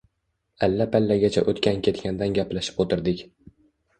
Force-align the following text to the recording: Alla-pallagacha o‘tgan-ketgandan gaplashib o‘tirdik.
Alla-pallagacha 0.67 1.43
o‘tgan-ketgandan 1.51 2.33
gaplashib 2.39 2.83
o‘tirdik. 2.87 3.21